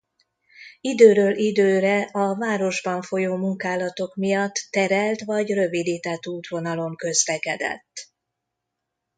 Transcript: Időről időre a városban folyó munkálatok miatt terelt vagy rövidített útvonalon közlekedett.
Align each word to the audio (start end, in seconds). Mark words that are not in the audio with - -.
Időről 0.81 1.35
időre 1.35 2.01
a 2.11 2.37
városban 2.37 3.01
folyó 3.01 3.35
munkálatok 3.35 4.15
miatt 4.15 4.67
terelt 4.69 5.21
vagy 5.21 5.49
rövidített 5.53 6.27
útvonalon 6.27 6.95
közlekedett. 6.95 8.11